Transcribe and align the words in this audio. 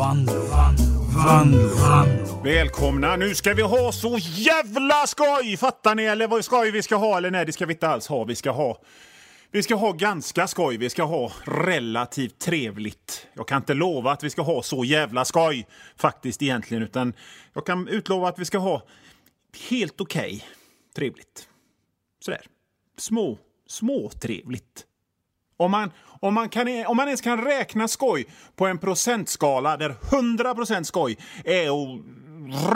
Vanlo, 0.00 0.32
Vanlo, 1.14 2.42
Välkomna! 2.44 3.16
Nu 3.16 3.34
ska 3.34 3.54
vi 3.54 3.62
ha 3.62 3.92
så 3.92 4.18
jävla 4.20 5.06
skoj! 5.06 5.56
Fattar 5.56 5.94
ni? 5.94 6.04
Eller 6.04 6.28
vad 6.28 6.44
skoj 6.44 6.70
vi 6.70 6.82
ska 6.82 6.96
ha? 6.96 7.16
Eller 7.16 7.30
nej, 7.30 7.46
det 7.46 7.52
ska 7.52 7.66
vi 7.66 7.72
inte 7.72 7.88
alls 7.88 8.06
ha. 8.06 8.24
Vi 8.24 8.34
ska 8.34 8.50
ha 8.50 8.82
vi 9.50 9.62
ska 9.62 9.74
ha 9.74 9.92
ganska 9.92 10.46
skoj. 10.46 10.76
Vi 10.76 10.90
ska 10.90 11.02
ha 11.02 11.32
relativt 11.44 12.38
trevligt. 12.38 13.26
Jag 13.34 13.48
kan 13.48 13.56
inte 13.56 13.74
lova 13.74 14.12
att 14.12 14.24
vi 14.24 14.30
ska 14.30 14.42
ha 14.42 14.62
så 14.62 14.84
jävla 14.84 15.24
skoj 15.24 15.66
faktiskt 15.96 16.42
egentligen, 16.42 16.82
utan 16.82 17.12
jag 17.52 17.66
kan 17.66 17.88
utlova 17.88 18.28
att 18.28 18.38
vi 18.38 18.44
ska 18.44 18.58
ha 18.58 18.82
helt 19.70 20.00
okej 20.00 20.34
okay, 20.34 20.40
trevligt. 20.94 21.48
Sådär. 22.24 22.42
Små, 22.98 23.38
småtrevligt. 23.66 24.86
Om 25.60 25.70
man, 25.70 25.90
om, 26.20 26.34
man 26.34 26.48
kan, 26.48 26.86
om 26.86 26.96
man 26.96 27.08
ens 27.08 27.20
kan 27.20 27.44
räkna 27.44 27.88
skoj 27.88 28.26
på 28.56 28.66
en 28.66 28.78
procentskala 28.78 29.76
där 29.76 29.96
100% 30.10 30.82
skoj 30.82 31.18
är 31.44 31.68
att 31.68 32.00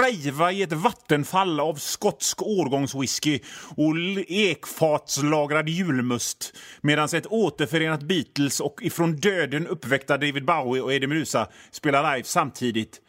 rejva 0.00 0.52
i 0.52 0.62
ett 0.62 0.72
vattenfall 0.72 1.60
av 1.60 1.74
skotsk 1.74 2.42
årgångswhisky 2.42 3.40
och 3.76 3.94
ekfatslagrad 4.28 5.68
julmust 5.68 6.56
medan 6.80 7.08
ett 7.14 7.26
återförenat 7.26 8.02
Beatles 8.02 8.60
och 8.60 8.82
ifrån 8.82 9.16
döden 9.16 9.66
uppväckta 9.66 10.16
David 10.16 10.44
Bowie 10.44 10.82
och 10.82 10.92
Eddie 10.92 11.06
Meduza 11.06 11.48
spelar 11.70 12.16
live 12.16 12.24
samtidigt. 12.24 13.00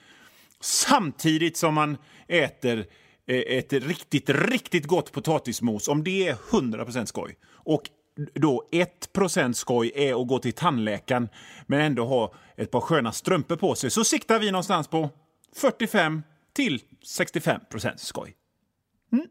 Samtidigt 0.61 1.57
som 1.57 1.73
man 1.73 1.97
äter 2.27 2.85
eh, 3.27 3.57
ett 3.57 3.73
riktigt, 3.73 4.29
riktigt 4.29 4.85
gott 4.85 5.11
potatismos, 5.11 5.87
om 5.87 6.03
det 6.03 6.27
är 6.27 6.33
100% 6.33 7.05
skoj. 7.05 7.37
Och 7.51 7.89
då 8.33 8.67
1% 9.13 9.53
skoj 9.53 9.91
är 9.95 10.21
att 10.21 10.27
gå 10.27 10.39
till 10.39 10.53
tandläkaren 10.53 11.29
men 11.67 11.81
ändå 11.81 12.05
ha 12.05 12.33
ett 12.55 12.71
par 12.71 12.81
sköna 12.81 13.11
strumpor 13.11 13.55
på 13.55 13.75
sig 13.75 13.89
så 13.89 14.03
siktar 14.03 14.39
vi 14.39 14.51
någonstans 14.51 14.87
på 14.87 15.09
45 15.55 16.23
till 16.53 16.81
65 17.03 17.61
skoj. 17.97 18.35
Mm. 19.11 19.27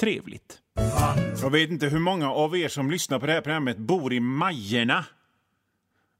Trevligt. 0.00 0.58
Jag 1.42 1.50
vet 1.50 1.70
inte 1.70 1.86
hur 1.86 1.98
många 1.98 2.30
av 2.30 2.56
er 2.56 2.68
som 2.68 2.90
lyssnar 2.90 3.18
på 3.18 3.26
det 3.26 3.32
här 3.32 3.40
programmet 3.40 3.78
bor 3.78 4.12
i 4.12 4.20
Majerna. 4.20 5.04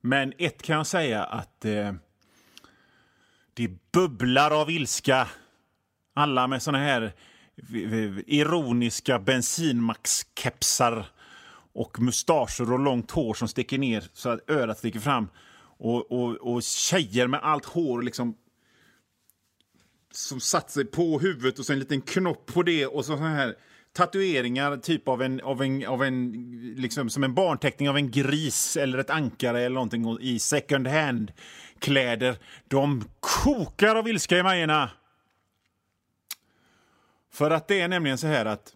Men 0.01 0.33
ett 0.39 0.63
kan 0.63 0.77
jag 0.77 0.87
säga 0.87 1.25
att 1.25 1.65
eh, 1.65 1.95
det 3.55 3.93
bubblar 3.93 4.61
av 4.61 4.71
ilska. 4.71 5.29
Alla 6.15 6.47
med 6.47 6.63
såna 6.63 6.79
här 6.79 7.03
eh, 7.03 8.19
ironiska 8.27 9.19
bensinmaxkepsar 9.19 11.07
och 11.77 12.01
mustascher 12.01 12.73
och 12.73 12.79
långt 12.79 13.11
hår 13.11 13.35
som 13.35 13.49
sticker 13.49 13.79
ner 13.79 14.05
så 14.13 14.29
att 14.29 14.51
örat 14.51 14.79
sticker 14.79 15.01
fram. 15.01 15.29
Och, 15.79 16.13
och, 16.13 16.55
och 16.55 16.63
tjejer 16.63 17.27
med 17.27 17.41
allt 17.43 17.65
hår 17.65 18.03
liksom 18.03 18.37
som 20.11 20.41
satt 20.41 20.71
sig 20.71 20.85
på 20.85 21.19
huvudet 21.19 21.59
och 21.59 21.67
så 21.67 21.73
en 21.73 21.79
liten 21.79 22.01
knopp 22.01 22.47
på 22.47 22.63
det 22.63 22.87
och 22.87 23.05
så 23.05 23.17
här 23.17 23.55
tatueringar 23.93 24.77
typ 24.77 25.09
av 25.09 25.23
en, 25.23 25.41
av 25.41 25.63
en, 25.63 25.87
av 25.87 26.05
en 26.05 26.33
liksom 26.77 27.11
som 27.11 27.25
en 27.25 27.35
barnteckning 27.35 27.89
av 27.89 27.97
en 27.97 28.11
gris 28.11 28.77
eller 28.77 28.99
ett 28.99 29.11
ankare 29.11 29.61
eller 29.61 29.75
någonting 29.75 30.19
i 30.21 30.39
second 30.39 30.87
hand 30.87 31.33
kläder. 31.79 32.37
De 32.69 33.05
kokar 33.21 33.97
av 33.97 34.09
ilska 34.09 34.39
i 34.39 34.43
Majerna. 34.43 34.91
För 37.33 37.51
att 37.51 37.69
det 37.69 37.81
är 37.81 37.89
nämligen 37.89 38.19
så 38.19 38.27
här 38.27 38.45
att 38.45 38.76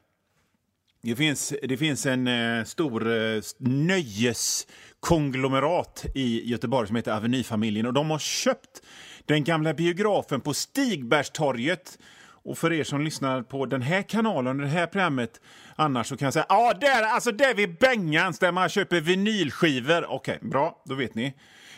det 1.02 1.16
finns, 1.16 1.54
det 1.62 1.76
finns 1.76 2.06
en 2.06 2.26
eh, 2.26 2.64
stor 2.64 3.12
eh, 3.12 3.40
nöjeskonglomerat 3.58 6.04
i 6.14 6.50
Göteborg 6.50 6.86
som 6.86 6.96
heter 6.96 7.12
Avenyfamiljen 7.12 7.86
och 7.86 7.92
de 7.92 8.10
har 8.10 8.18
köpt 8.18 8.82
den 9.26 9.44
gamla 9.44 9.74
biografen 9.74 10.40
på 10.40 10.54
Stigbergstorget. 10.54 11.98
Och 12.42 12.58
för 12.58 12.72
er 12.72 12.84
som 12.84 13.00
lyssnar 13.00 13.42
på 13.42 13.66
den 13.66 13.82
här 13.82 14.02
kanalen, 14.02 14.58
det 14.58 14.66
här 14.66 14.86
programmet, 14.86 15.40
annars 15.76 16.06
så 16.06 16.16
kan 16.16 16.26
jag 16.26 16.32
säga 16.32 16.46
ja, 16.48 16.74
där, 16.80 17.02
alltså 17.02 17.32
där 17.32 17.54
vid 17.54 17.78
Bengans 17.78 18.38
där 18.38 18.52
man 18.52 18.68
köper 18.68 19.00
vinylskivor. 19.00 20.04
Okej, 20.04 20.36
okay, 20.36 20.48
bra, 20.48 20.82
då 20.84 20.94
vet 20.94 21.14
ni. 21.14 21.24
I 21.24 21.34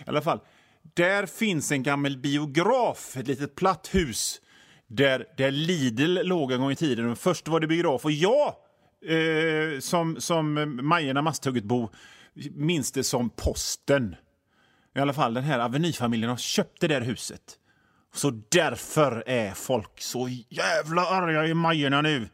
alla 0.06 0.22
fall, 0.22 0.40
där 0.94 1.26
finns 1.26 1.72
en 1.72 1.82
gammal 1.82 2.18
biograf, 2.18 3.16
ett 3.16 3.26
litet 3.26 3.54
platt 3.54 3.90
hus 3.92 4.40
där, 4.86 5.26
där 5.36 5.50
Lidl 5.50 6.18
låg 6.22 6.52
en 6.52 6.60
gång 6.60 6.70
i 6.70 6.76
tiden. 6.76 7.16
Först 7.16 7.48
var 7.48 7.60
det 7.60 7.66
biograf 7.66 8.04
och 8.04 8.12
jag, 8.12 8.54
eh, 9.06 9.80
som, 9.80 10.20
som 10.20 10.78
Majerna 10.82 11.22
Masthugget-bo, 11.22 11.88
minns 12.54 12.92
det 12.92 13.04
som 13.04 13.30
Posten. 13.30 14.16
I 14.96 15.00
alla 15.00 15.12
fall, 15.12 15.34
den 15.34 15.44
här 15.44 15.58
Avenyfamiljen 15.58 16.30
har 16.30 16.36
köpt 16.36 16.80
det 16.80 16.88
där 16.88 17.00
huset. 17.00 17.58
Så 18.14 18.30
därför 18.48 19.24
är 19.26 19.54
folk 19.54 20.00
så 20.00 20.28
jävla 20.48 21.06
arga 21.06 21.46
i 21.46 21.54
Majerna 21.54 22.02
nu. 22.02 22.28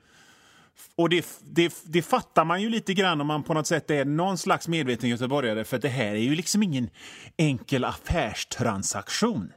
Och 0.97 1.09
det, 1.09 1.27
det, 1.45 1.75
det, 1.85 2.03
fattar 2.03 2.45
man 2.45 2.63
ju 2.63 2.69
lite 2.69 2.95
grann 2.95 3.21
om 3.21 3.27
man 3.27 3.43
på 3.43 3.55
något 3.55 3.67
sätt 3.67 3.91
är 3.91 4.05
någon 4.05 4.39
slags 4.39 4.69
medveten 4.69 5.09
göteborgare 5.09 5.65
för 5.65 5.79
det 5.79 5.89
här 5.89 6.15
är 6.15 6.19
ju 6.21 6.35
liksom 6.35 6.63
ingen 6.63 6.91
enkel 7.37 7.85
affärstransaktion. 7.85 9.53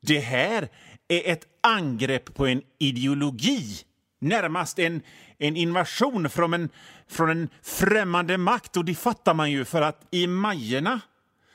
Det 0.00 0.18
här 0.18 0.68
är 1.08 1.32
ett 1.32 1.46
angrepp 1.60 2.34
på 2.34 2.46
en 2.46 2.62
ideologi. 2.78 3.76
Närmast 4.18 4.78
en, 4.78 5.02
en 5.38 5.56
invasion 5.56 6.30
från 6.30 6.54
en, 6.54 6.68
från 7.08 7.30
en 7.30 7.48
främmande 7.62 8.38
makt 8.38 8.76
och 8.76 8.84
det 8.84 8.94
fattar 8.94 9.34
man 9.34 9.50
ju 9.50 9.64
för 9.64 9.82
att 9.82 10.06
i 10.10 10.26
Majerna 10.26 11.00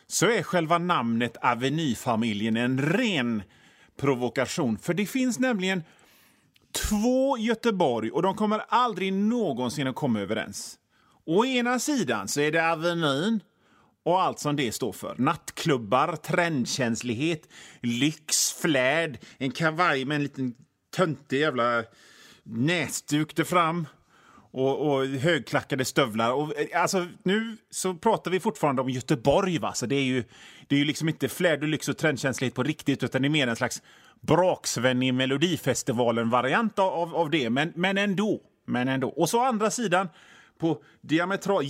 så 0.08 0.26
är 0.26 0.44
själva 0.44 0.78
namnet 0.78 1.38
Avenyfamiljen 1.42 2.58
en 2.58 2.82
ren 2.82 3.44
provokation. 3.98 4.78
För 4.78 4.94
det 4.94 5.06
finns 5.06 5.40
nämligen 5.40 5.84
två 6.90 7.38
Göteborg 7.38 8.12
och 8.12 8.22
de 8.22 8.36
kommer 8.36 8.64
aldrig 8.68 9.14
någonsin 9.14 9.88
att 9.88 9.96
komma 9.96 10.20
överens. 10.20 10.80
Å 11.26 11.46
ena 11.46 11.80
sidan 11.80 12.28
så 12.28 12.42
är 12.42 12.52
det 12.52 12.72
Avenyn 12.72 13.40
och 14.06 14.22
allt 14.22 14.40
som 14.40 14.56
det 14.56 14.72
står 14.72 14.92
för. 14.92 15.16
Nattklubbar, 15.18 16.16
trendkänslighet, 16.16 17.50
lyx, 17.82 18.54
flärd, 18.54 19.20
en 19.38 19.52
kavaj 19.52 20.06
med 20.06 20.16
en 20.16 20.24
liten 20.24 20.54
töntig 20.96 21.40
jävla 21.40 21.84
näsduk 22.44 23.36
där 23.36 23.44
fram 23.44 23.88
och, 24.54 24.88
och 24.88 25.06
högklackade 25.06 25.86
stövlar. 25.86 26.34
Och, 26.34 26.60
eh, 26.60 26.82
alltså, 26.82 27.08
nu 27.24 27.58
så 27.70 27.94
pratar 27.94 28.32
vi 28.32 28.40
fortfarande 28.40 28.82
om 28.82 28.90
Göteborg. 28.90 29.60
Va? 29.60 29.74
Så 29.74 29.86
det 29.86 29.96
är 29.96 30.04
ju, 30.04 30.24
det 30.68 30.76
är 30.76 30.80
ju 30.80 30.86
liksom 30.86 31.10
inte 31.10 31.30
flärd 31.30 31.64
och 31.64 31.70
lyx 31.70 31.90
och 31.90 31.98
trendkänslighet 31.98 32.56
på 32.56 32.64
riktigt 32.64 33.04
utan 33.04 33.22
det 33.22 33.28
är 33.28 33.30
mer 33.30 33.48
en 33.48 33.56
slags 33.56 33.82
braksvän 34.22 35.04
i 35.04 35.12
Melodifestivalen-variant 35.12 36.80
av, 36.80 37.16
av 37.16 37.30
det. 37.30 37.50
Men, 37.50 37.74
men 37.76 37.98
ändå. 37.98 38.42
Men 38.66 38.88
ändå. 38.88 39.10
Och 39.10 39.30
så 39.30 39.44
andra 39.44 39.72
sidan, 39.72 40.10
på 40.60 40.84
diametral... 41.02 41.64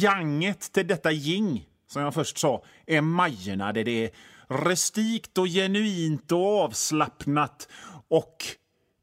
Janget 0.00 0.72
till 0.72 0.86
detta 0.86 1.10
jing, 1.10 1.68
som 1.86 2.02
jag 2.02 2.14
först 2.14 2.38
sa, 2.38 2.64
är 2.86 3.00
Majerna 3.00 3.72
där 3.72 3.84
det 3.84 4.04
är 4.04 4.10
rustikt 4.48 5.38
och 5.38 5.46
genuint 5.46 6.32
och 6.32 6.60
avslappnat 6.60 7.68
och 8.08 8.44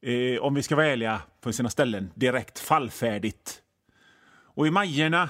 eh, 0.04 0.40
om 0.40 0.54
vi 0.54 0.62
ska 0.62 0.76
vara 0.76 0.86
ärliga, 0.86 1.20
på 1.40 1.52
sina 1.52 1.70
ställen 1.70 2.10
direkt 2.14 2.58
fallfärdigt. 2.58 3.60
Och 4.54 4.66
i 4.66 4.70
Majerna, 4.70 5.28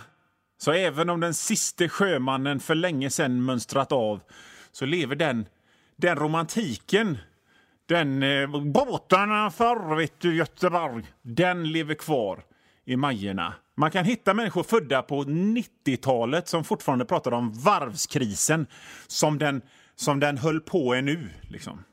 så 0.58 0.72
även 0.72 1.10
om 1.10 1.20
den 1.20 1.34
siste 1.34 1.88
sjömannen 1.88 2.60
för 2.60 2.74
länge 2.74 3.10
sedan 3.10 3.44
mönstrat 3.44 3.92
av, 3.92 4.20
så 4.72 4.86
lever 4.86 5.16
den, 5.16 5.46
den 5.96 6.16
romantiken, 6.16 7.18
den 7.86 8.22
eh, 8.22 8.60
båtarna 8.60 9.50
förr, 9.50 9.96
vet 9.96 10.20
du, 10.20 10.36
Göteborg, 10.36 11.04
den 11.22 11.72
lever 11.72 11.94
kvar 11.94 12.44
i 12.84 12.96
Majerna. 12.96 13.54
Man 13.76 13.90
kan 13.90 14.04
hitta 14.04 14.34
människor 14.34 14.62
födda 14.62 15.02
på 15.02 15.24
90-talet 15.24 16.48
som 16.48 16.64
fortfarande 16.64 17.04
pratar 17.04 17.32
om 17.32 17.52
varvskrisen 17.52 18.66
som 19.06 19.38
den, 19.38 19.62
som 19.94 20.20
den 20.20 20.38
höll 20.38 20.60
på 20.60 20.94
ännu. 20.94 21.28
Liksom. 21.42 21.84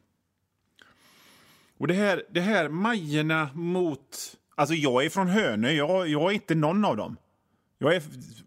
Och 1.82 1.88
det 1.88 1.94
här, 1.94 2.24
det 2.30 2.42
här 2.42 2.70
Majerna 2.70 3.50
mot... 3.54 4.38
Alltså 4.56 4.76
jag 4.76 5.06
är 5.06 5.10
från 5.10 5.28
Hönö, 5.28 5.72
jag, 5.72 6.08
jag 6.08 6.22
är 6.22 6.32
inte 6.32 6.56
någon 6.56 6.86
av 6.86 6.98
dem. 6.98 7.18
Jag 7.78 7.96
är... 7.96 8.04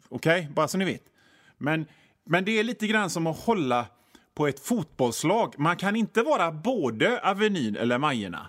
Okej, 0.09 0.41
okay, 0.41 0.55
bara 0.55 0.69
så 0.69 0.79
ni 0.79 0.85
vet. 0.85 1.03
Men, 1.59 1.87
men 2.25 2.45
det 2.45 2.59
är 2.59 2.65
lite 2.65 2.87
grann 2.87 3.11
som 3.11 3.27
att 3.27 3.39
hålla 3.39 3.87
på 4.35 4.47
ett 4.47 4.61
fotbollslag. 4.61 5.55
Man 5.59 5.77
kan 5.77 5.97
inte 5.97 6.23
vara 6.23 6.53
både 6.53 7.21
Avenyn 7.21 7.77
eller 7.77 7.99
Majerna. 7.99 8.47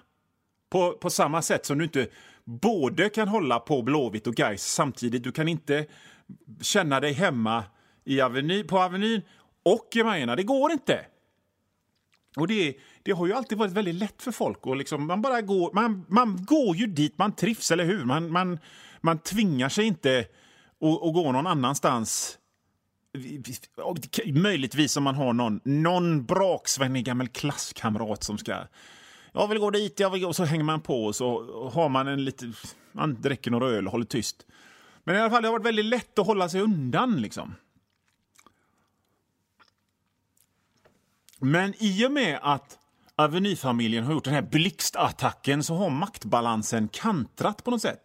På, 0.69 0.91
på 0.91 1.09
samma 1.09 1.41
sätt 1.41 1.65
som 1.65 1.77
du 1.77 1.83
inte 1.83 2.07
både 2.43 3.09
kan 3.09 3.27
hålla 3.27 3.59
på 3.59 3.81
Blåvitt 3.81 4.27
och 4.27 4.35
Gais 4.35 4.73
samtidigt. 4.73 5.23
Du 5.23 5.31
kan 5.31 5.47
inte 5.47 5.85
känna 6.61 6.99
dig 6.99 7.13
hemma 7.13 7.63
i 8.03 8.21
Aveny, 8.21 8.63
på 8.63 8.79
Avenyn 8.79 9.21
och 9.63 9.89
i 9.95 10.03
Majerna. 10.03 10.35
Det 10.35 10.43
går 10.43 10.71
inte. 10.71 11.05
Och 12.35 12.47
det, 12.47 12.75
det 13.05 13.11
har 13.11 13.27
ju 13.27 13.33
alltid 13.33 13.57
varit 13.57 13.71
väldigt 13.71 13.95
lätt 13.95 14.21
för 14.21 14.31
folk. 14.31 14.67
Och 14.67 14.75
liksom, 14.75 15.07
man, 15.07 15.21
bara 15.21 15.41
går, 15.41 15.73
man, 15.73 16.05
man 16.07 16.45
går 16.45 16.75
ju 16.75 16.87
dit 16.87 17.17
man 17.17 17.31
trivs, 17.31 17.71
eller 17.71 17.85
hur? 17.85 18.05
Man, 18.05 18.31
man, 18.31 18.59
man 19.01 19.19
tvingar 19.19 19.69
sig 19.69 19.85
inte 19.85 20.19
att, 20.81 21.03
att 21.03 21.13
gå 21.13 21.31
någon 21.31 21.47
annanstans 21.47 22.37
Möjligtvis 24.25 24.97
om 24.97 25.03
man 25.03 25.15
har 25.15 25.33
någon, 25.33 25.59
någon 25.63 26.25
braksvännig 26.25 27.05
gammal 27.05 27.27
klasskamrat 27.27 28.23
som 28.23 28.37
ska... 28.37 28.57
Jag 29.31 29.47
vill 29.47 29.59
gå 29.59 29.69
dit, 29.69 29.99
jag 29.99 30.09
vill 30.09 30.21
gå, 30.21 30.27
och 30.27 30.35
så 30.35 30.43
hänger 30.43 30.63
man 30.63 30.81
på 30.81 31.05
och 31.05 31.15
så 31.15 31.69
har 31.73 31.89
man 31.89 32.07
en 32.07 32.25
lite... 32.25 32.51
Man 32.91 33.21
dricker 33.21 33.51
några 33.51 33.67
öl 33.67 33.85
och 33.85 33.91
håller 33.91 34.05
tyst. 34.05 34.45
Men 35.03 35.15
i 35.15 35.19
alla 35.19 35.29
fall, 35.29 35.41
det 35.41 35.47
har 35.47 35.53
varit 35.53 35.65
väldigt 35.65 35.85
lätt 35.85 36.19
att 36.19 36.25
hålla 36.25 36.49
sig 36.49 36.61
undan 36.61 37.21
liksom. 37.21 37.55
Men 41.39 41.73
i 41.79 42.07
och 42.07 42.11
med 42.11 42.39
att 42.41 42.79
Avenyfamiljen 43.17 44.03
har 44.03 44.13
gjort 44.13 44.23
den 44.23 44.33
här 44.33 44.41
blixtattacken 44.41 45.63
så 45.63 45.75
har 45.75 45.89
maktbalansen 45.89 46.87
kantrat 46.87 47.63
på 47.63 47.71
något 47.71 47.81
sätt. 47.81 48.01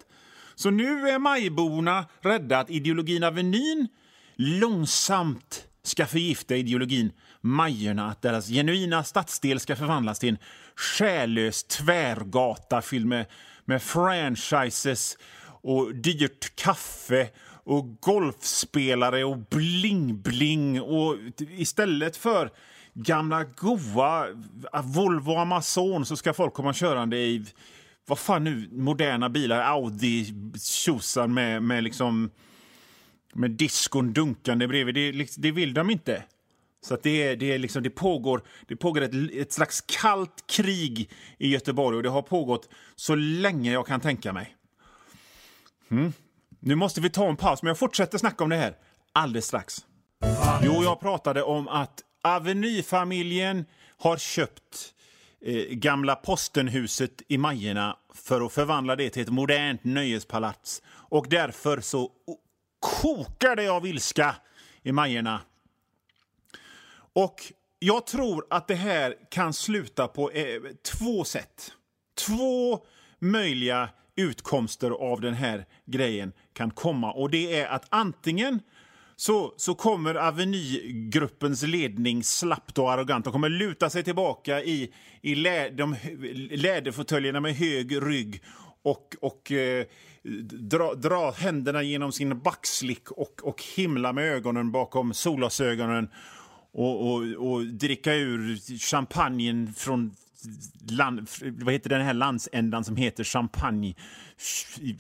Så 0.55 0.71
nu 0.71 1.09
är 1.09 1.19
majborna 1.19 2.05
rädda 2.21 2.59
att 2.59 2.71
ideologin 2.71 3.25
Avenyn 3.25 3.89
långsamt 4.37 5.67
ska 5.83 6.07
förgifta 6.07 6.57
ideologin 6.57 7.13
Majorna, 7.41 8.11
att 8.11 8.23
deras 8.23 8.49
genuina 8.49 9.05
stadsdel 9.05 9.61
ska 9.61 9.77
förvandlas 9.77 10.19
till 10.19 10.29
en 10.29 10.39
själlös 10.77 11.65
tvärgata 11.65 12.83
fylld 12.83 13.07
med, 13.07 13.27
med 13.65 13.83
franchises 13.83 15.19
och 15.63 15.95
dyrt 15.95 16.57
kaffe 16.57 17.29
och 17.65 18.01
golfspelare 18.01 19.25
och 19.25 19.37
bling-bling. 19.37 20.81
Och 20.81 21.17
istället 21.39 22.17
för 22.17 22.51
gamla 22.95 23.45
goa 23.45 24.27
Volvo 24.83 25.37
Amazon 25.37 26.07
så 26.07 26.17
ska 26.17 26.33
folk 26.33 26.55
komma 26.55 26.73
körande 26.73 27.17
i 27.17 27.47
vad 28.07 28.19
fan 28.19 28.45
nu, 28.45 28.69
moderna 28.73 29.29
bilar, 29.29 29.61
Audi 29.61 30.35
tjosan 30.59 31.35
med, 31.35 31.63
med 31.63 31.85
liksom 31.85 32.31
med 33.33 33.51
diskon 33.51 34.13
dunkande 34.13 34.67
bredvid. 34.67 34.95
Det, 34.95 35.13
liksom, 35.13 35.43
det 35.43 35.51
vill 35.51 35.75
de 35.75 35.91
inte. 35.91 36.25
Så 36.83 36.95
att 36.95 37.03
det, 37.03 37.35
det, 37.35 37.59
liksom, 37.59 37.83
det 37.83 37.91
pågår, 37.91 38.43
det 38.69 38.77
pågår 38.77 39.01
ett, 39.01 39.33
ett 39.33 39.53
slags 39.53 39.81
kallt 39.81 40.45
krig 40.47 41.11
i 41.39 41.49
Göteborg 41.49 41.97
och 41.97 42.03
det 42.03 42.09
har 42.09 42.23
pågått 42.23 42.69
så 42.97 43.15
länge 43.15 43.73
jag 43.73 43.87
kan 43.87 44.01
tänka 44.01 44.33
mig. 44.33 44.57
Mm. 45.91 46.13
Nu 46.61 46.75
måste 46.75 47.01
vi 47.01 47.11
ta 47.11 47.29
en 47.29 47.37
paus, 47.37 47.63
men 47.63 47.69
jag 47.69 47.79
fortsätter 47.79 48.19
snacka 48.19 48.45
om 48.45 48.51
det 48.51 48.57
här 48.57 48.75
alldeles 49.13 49.47
strax. 49.47 49.87
Jo, 50.63 50.83
jag 50.83 51.01
pratade 51.01 51.43
om 51.43 51.69
att 51.69 52.03
Avenyfamiljen 52.23 53.65
har 53.97 54.17
köpt 54.17 54.95
eh, 55.41 55.65
gamla 55.71 56.17
postenhuset 56.17 57.23
i 57.29 57.39
Majerna 57.39 57.97
för 58.15 58.47
att 58.47 58.53
förvandla 58.53 58.97
det 58.97 59.11
till 59.11 59.23
ett 59.23 59.29
modernt 59.29 59.85
nöjespalats. 59.85 60.83
Och 60.89 61.27
därför 61.29 61.81
så 61.81 62.11
kokar 62.81 63.57
det 63.57 63.69
av 63.69 63.87
ilska 63.87 64.37
i 64.83 64.93
Majerna. 64.93 65.41
Och 67.13 67.53
jag 67.79 68.07
tror 68.07 68.47
att 68.51 68.69
det 68.69 68.75
här 68.75 69.15
kan 69.31 69.53
sluta 69.53 70.09
på 70.09 70.31
eh, 70.31 70.61
två 70.83 71.25
sätt. 71.25 71.73
Två 72.27 72.85
möjliga 73.19 73.89
utkomster 74.17 74.91
av 74.91 75.21
den 75.21 75.35
här 75.35 75.67
grejen 75.85 76.33
kan 76.53 76.71
komma. 76.71 77.13
Och 77.13 77.31
det 77.31 77.61
är 77.61 77.69
att 77.69 77.87
antingen 77.89 78.61
så, 79.21 79.55
så 79.57 79.75
kommer 79.75 80.15
Avenygruppens 80.15 81.63
ledning 81.63 82.25
slappt 82.25 82.79
och 82.79 82.93
arrogant. 82.93 83.25
De 83.25 83.33
kommer 83.33 83.49
luta 83.49 83.91
sig 83.91 84.05
tillbaka 84.05 84.63
i, 84.63 84.93
i 85.21 85.35
lä, 85.35 85.71
de, 85.71 85.97
läderfåtöljerna 86.51 87.41
med 87.41 87.55
hög 87.55 88.03
rygg 88.03 88.43
och, 88.83 89.17
och 89.21 89.53
eh, 89.53 89.87
dra, 90.53 90.95
dra 90.95 91.31
händerna 91.31 91.83
genom 91.83 92.13
sin 92.13 92.41
backslick 92.41 93.11
och, 93.11 93.41
och 93.43 93.63
himla 93.77 94.13
med 94.13 94.25
ögonen 94.25 94.73
bakom 94.73 95.15
solglasögonen 95.15 96.09
och, 96.73 97.11
och, 97.11 97.23
och 97.23 97.67
dricka 97.67 98.15
ur 98.15 98.57
champagnen 98.79 99.75
från 99.75 100.15
land, 100.91 101.29
vad 101.43 101.75
heter 101.75 101.91
den 101.91 102.03
här 102.03 102.15
landsändan 102.15 102.85
som 102.85 102.97
heter 102.97 103.25
champagne. 103.25 103.95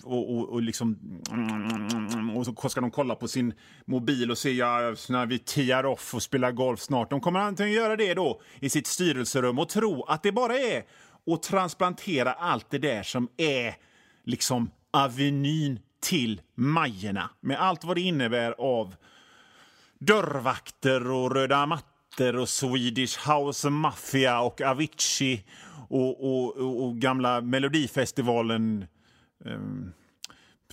Och, 0.03 0.37
och, 0.37 0.49
och, 0.49 0.63
liksom, 0.63 0.99
och 2.37 2.47
så 2.47 2.69
ska 2.69 2.81
de 2.81 2.91
kolla 2.91 3.15
på 3.15 3.29
sin 3.29 3.55
mobil 3.85 4.31
och 4.31 4.39
se 4.39 4.51
ja, 4.51 4.95
när 5.09 5.27
vi 5.27 5.39
tear 5.39 5.87
off 5.87 6.15
och 6.15 6.23
spelar 6.23 6.53
golf 6.53 6.81
snart. 6.81 7.11
De 7.11 7.21
kommer 7.21 7.41
antingen 7.41 7.73
göra 7.73 7.97
det 7.97 8.15
då 8.15 8.41
i 8.61 8.71
sitt 8.71 8.87
styrelserum 8.87 9.59
och 9.59 9.69
tro 9.69 10.03
att 10.03 10.23
det 10.23 10.33
bara 10.33 10.59
är 10.59 10.85
att 11.27 11.43
transplantera 11.43 12.33
allt 12.33 12.71
det 12.71 12.79
där 12.79 13.03
som 13.03 13.29
är 13.37 13.75
liksom 14.25 14.71
avenyn 14.91 15.79
till 16.01 16.41
Majerna 16.55 17.31
med 17.41 17.61
allt 17.61 17.85
vad 17.85 17.97
det 17.97 18.01
innebär 18.01 18.55
av 18.59 18.95
dörrvakter 19.99 21.11
och 21.11 21.35
röda 21.35 21.67
mattor 21.67 21.90
och 22.21 22.49
Swedish 22.49 23.29
House 23.29 23.71
Mafia 23.71 24.41
och 24.41 24.61
Avicii 24.61 25.45
och, 25.89 26.25
och, 26.25 26.57
och, 26.57 26.85
och 26.85 26.97
gamla 26.97 27.41
Melodifestivalen 27.41 28.87
um, 29.45 29.93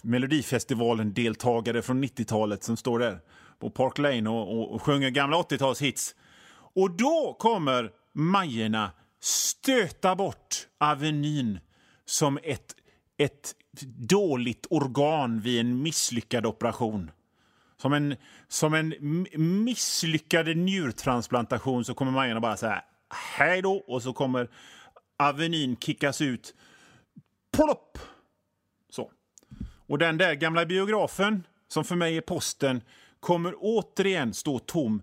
Melodifestivalen-deltagare 0.02 1.82
från 1.82 2.04
90-talet 2.04 2.64
som 2.64 2.78
står 2.78 3.00
där 3.00 3.20
på 3.60 3.70
Park 3.70 3.98
Lane 3.98 4.30
och, 4.30 4.60
och, 4.60 4.74
och 4.76 4.82
sjunger 4.82 5.10
gamla 5.10 5.38
80-talshits. 5.38 6.16
Och 6.74 6.92
då 6.92 7.36
kommer 7.40 7.92
Majerna 8.14 8.92
stöta 9.22 10.16
bort 10.16 10.68
Avenyn 10.78 11.60
som 12.06 12.40
ett, 12.44 12.76
ett 13.18 13.56
dåligt 14.10 14.68
organ 14.70 15.40
vid 15.40 15.60
en 15.60 15.82
misslyckad 15.82 16.46
operation. 16.46 17.12
Som 17.82 17.94
en, 17.94 18.16
som 18.48 18.74
en 18.74 18.96
misslyckad 19.64 20.58
njurtransplantation 20.58 21.86
så 21.86 21.94
kommer 21.94 22.12
Majerna 22.12 22.40
bara 22.40 22.58
säga 22.58 22.84
hej 23.38 23.62
då 23.62 23.74
och 23.74 24.04
så 24.04 24.14
kommer 24.14 24.50
Avenyn 25.18 25.78
kickas 25.78 26.22
ut. 26.22 26.56
Plopp! 27.58 27.98
Så. 28.90 29.12
Och 29.88 29.98
den 29.98 30.18
där 30.18 30.34
gamla 30.34 30.66
biografen, 30.66 31.44
som 31.68 31.84
för 31.84 31.96
mig 31.96 32.18
är 32.18 32.22
posten, 32.22 32.82
kommer 33.20 33.54
återigen 33.58 34.34
stå 34.34 34.60
tom 34.60 35.02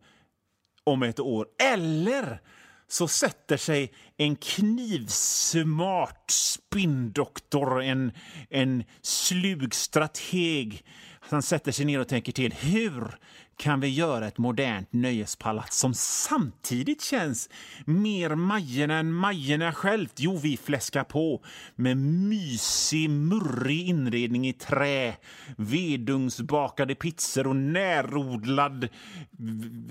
om 0.84 1.02
ett 1.02 1.20
år. 1.20 1.46
Eller 1.58 2.40
så 2.88 3.08
sätter 3.08 3.56
sig 3.56 3.92
en 4.16 4.36
knivsmart 4.36 6.30
spinndoktor, 6.30 7.82
en, 7.82 8.12
en 8.50 8.84
slug 9.02 9.74
strateg. 9.74 10.84
Han 11.28 11.42
sätter 11.42 11.72
sig 11.72 11.84
ner 11.84 12.00
och 12.00 12.08
tänker 12.08 12.32
till. 12.32 12.52
Hur 12.52 13.18
kan 13.56 13.80
vi 13.80 13.88
göra 13.88 14.26
ett 14.26 14.38
modernt 14.38 14.92
nöjespalats 14.92 15.78
som 15.78 15.94
samtidigt 15.94 17.02
känns 17.02 17.48
mer 17.84 18.34
Majerna 18.34 18.94
än 18.94 19.12
Majerna 19.12 19.72
självt? 19.72 20.12
Jo, 20.16 20.36
vi 20.36 20.56
fläskar 20.56 21.04
på 21.04 21.42
med 21.74 21.96
mysig, 21.96 23.10
murrig 23.10 23.88
inredning 23.88 24.48
i 24.48 24.52
trä, 24.52 25.14
vedugnsbakade 25.56 26.94
pizzor 26.94 27.46
och 27.46 27.56
närodlad 27.56 28.88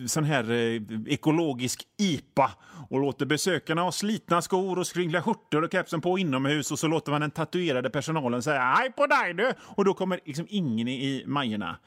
sån 0.07 0.23
här 0.23 0.51
eh, 0.51 0.81
ekologisk 1.07 1.83
IPA 1.97 2.51
och 2.89 2.99
låter 2.99 3.25
besökarna 3.25 3.81
ha 3.81 3.91
slitna 3.91 4.41
skor 4.41 4.79
och 4.79 4.87
skrynkliga 4.87 5.21
skjortor 5.21 5.63
och 5.63 5.71
kepsen 5.71 6.01
på 6.01 6.17
inomhus 6.17 6.71
och 6.71 6.79
så 6.79 6.87
låter 6.87 7.11
man 7.11 7.21
den 7.21 7.31
tatuerade 7.31 7.89
personalen 7.89 8.43
säga 8.43 8.61
hej 8.61 8.91
på 8.91 9.07
dig 9.07 9.33
du! 9.33 9.53
Och 9.59 9.85
då 9.85 9.93
kommer 9.93 10.19
liksom 10.25 10.47
ingen 10.49 10.87
i 10.87 11.23
Majerna 11.27 11.77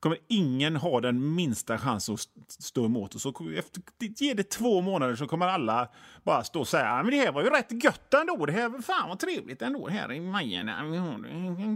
kommer 0.00 0.18
ingen 0.28 0.76
ha 0.76 1.00
den 1.00 1.34
minsta 1.34 1.78
chans 1.78 2.08
att 2.08 2.20
stå 2.48 2.84
emot. 2.84 3.14
Och 3.14 3.20
så 3.20 3.34
efter, 3.58 3.82
ge 3.98 4.34
det 4.34 4.50
två 4.50 4.80
månader 4.80 5.16
så 5.16 5.26
kommer 5.26 5.46
alla 5.46 5.88
bara 6.22 6.44
stå 6.44 6.60
och 6.60 6.68
säga 6.68 7.02
men 7.02 7.10
det 7.10 7.16
här 7.16 7.32
var 7.32 7.42
ju 7.42 7.50
rätt 7.50 7.84
gött 7.84 8.14
ändå. 8.14 8.46
Det 8.46 8.52
här 8.52 8.68
var 8.68 8.78
fan 8.78 9.08
vad 9.08 9.18
trevligt 9.18 9.62
ändå 9.62 9.88
här 9.88 10.12
i 10.12 10.20
Majen. 10.20 10.68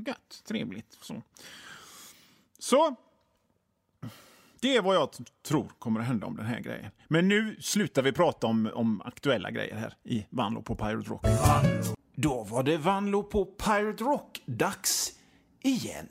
Gött, 0.06 0.42
trevligt. 0.44 0.98
Så. 1.00 1.22
så 2.58 2.96
det 4.60 4.76
är 4.76 4.82
vad 4.82 4.96
jag 4.96 5.10
tror 5.48 5.72
kommer 5.78 6.00
att 6.00 6.06
hända 6.06 6.26
om 6.26 6.36
den 6.36 6.46
här 6.46 6.60
grejen. 6.60 6.90
Men 7.08 7.28
nu 7.28 7.56
slutar 7.60 8.02
vi 8.02 8.12
prata 8.12 8.46
om, 8.46 8.70
om 8.74 9.02
aktuella 9.04 9.50
grejer 9.50 9.76
här 9.76 9.94
i 10.02 10.26
Vanlo 10.30 10.62
på 10.62 10.74
Pirate 10.74 11.10
Rock. 11.10 11.26
Då 12.14 12.44
var 12.44 12.62
det 12.62 12.76
Vanlo 12.76 13.22
på 13.22 13.44
Pirate 13.44 14.04
Rock-dags 14.04 15.12
igen. 15.62 16.08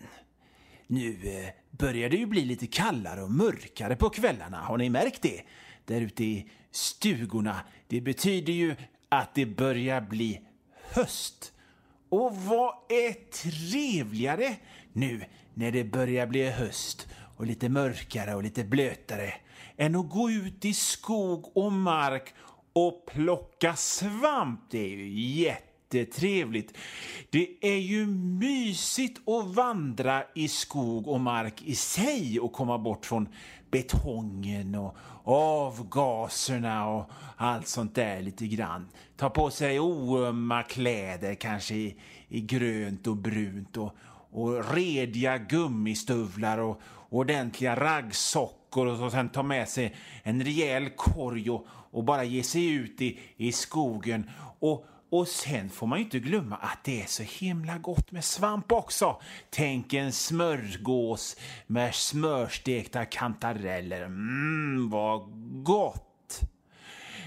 Nu 0.88 1.10
eh, 1.10 1.50
börjar 1.72 2.10
det 2.10 2.18
ju 2.18 2.26
bli 2.26 2.46
lite 2.46 2.68
kallare 2.68 3.24
och 3.24 3.32
mörkare 3.32 3.96
på 3.96 4.10
kvällarna. 4.10 4.58
Har 4.58 4.78
ni 4.78 4.90
märkt 4.90 5.22
det? 5.22 5.42
Där 5.86 6.02
ute 6.02 6.24
i 6.24 6.50
stugorna. 6.72 7.62
Det 7.88 8.02
betyder 8.02 8.54
ju 8.54 8.76
att 9.10 9.36
det 9.36 9.46
börjar 9.46 10.02
bli 10.02 10.42
höst. 10.92 11.54
Och 12.10 12.38
vad 12.38 12.74
är 12.90 13.14
trevligare 13.32 14.56
nu 14.94 15.24
när 15.54 15.72
det 15.72 15.84
börjar 15.84 16.28
bli 16.28 16.50
höst 16.50 17.08
och 17.38 17.46
lite 17.46 17.70
mörkare 17.70 18.36
och 18.36 18.44
lite 18.44 18.64
blötare 18.64 19.34
än 19.78 19.96
att 19.96 20.10
gå 20.10 20.32
ut 20.32 20.66
i 20.66 20.74
skog 20.74 21.58
och 21.58 21.72
mark 21.72 22.34
och 22.74 23.06
plocka 23.06 23.76
svamp. 23.76 24.60
Det 24.70 24.80
är 24.80 24.90
ju 24.90 25.10
jätte 25.10 25.69
jättetrevligt. 25.94 26.78
Det 27.30 27.48
är 27.62 27.78
ju 27.78 28.06
mysigt 28.06 29.30
att 29.30 29.56
vandra 29.56 30.24
i 30.36 30.48
skog 30.48 31.08
och 31.08 31.20
mark 31.20 31.62
i 31.62 31.76
sig 31.76 32.40
och 32.40 32.54
komma 32.54 32.78
bort 32.78 33.06
från 33.06 33.30
betongen 33.72 34.76
och 34.76 34.98
avgaserna 35.24 36.88
och 36.88 37.10
allt 37.38 37.68
sånt 37.68 37.96
där 37.96 38.22
lite 38.22 38.48
grann. 38.48 38.88
Ta 39.18 39.30
på 39.30 39.50
sig 39.50 39.80
oömma 39.80 40.64
kläder, 40.64 41.36
kanske 41.36 41.76
i, 41.76 41.96
i 42.28 42.42
grönt 42.42 43.08
och 43.08 43.18
brunt 43.18 43.78
och, 43.78 43.96
och 44.32 44.74
rediga 44.74 45.38
gummistövlar 45.38 46.58
och 46.58 46.82
ordentliga 47.10 47.76
raggsockor 47.76 49.04
och 49.04 49.12
sen 49.12 49.30
ta 49.30 49.44
med 49.44 49.70
sig 49.70 49.96
en 50.24 50.44
rejäl 50.44 50.90
korg 50.90 51.50
och, 51.50 51.68
och 51.70 52.04
bara 52.04 52.24
ge 52.24 52.44
sig 52.44 52.66
ut 52.66 53.02
i, 53.02 53.20
i 53.38 53.52
skogen. 53.52 54.30
Och, 54.60 54.86
och 55.10 55.28
sen 55.28 55.70
får 55.70 55.88
man 55.88 56.00
ju 56.00 56.06
inte 56.06 56.20
glömma 56.20 56.56
att 56.56 56.84
det 56.84 57.02
är 57.02 57.06
så 57.06 57.24
himla 57.24 57.78
gott 57.78 58.12
med 58.12 58.24
svamp 58.24 58.72
också. 58.72 59.22
Tänk 59.50 59.94
en 59.94 60.12
smörgås 60.12 61.36
med 61.68 61.96
smörstekta 61.96 63.06
kantareller. 63.06 64.08
Mmm, 64.08 64.90
vad 64.90 65.22
gott! 65.64 66.06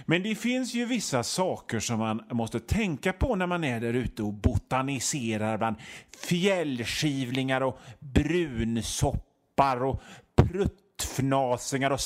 Men 0.06 0.22
det 0.22 0.34
finns 0.34 0.74
ju 0.74 0.86
vissa 0.86 1.22
saker 1.22 1.80
som 1.80 1.98
man 1.98 2.22
måste 2.30 2.60
tänka 2.60 3.12
på 3.12 3.36
när 3.36 3.46
man 3.46 3.64
är 3.64 3.80
där 3.80 3.94
ute 3.94 4.22
och 4.22 4.32
botaniserar 4.32 5.58
bland 5.58 5.76
fjällskivlingar 6.28 7.60
och 7.60 7.78
brunsoppar 7.98 9.84
och 9.84 10.02
pruttfnasingar 10.36 11.90
och 11.90 12.00